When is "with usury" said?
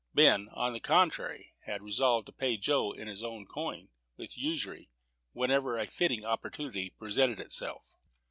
4.17-4.89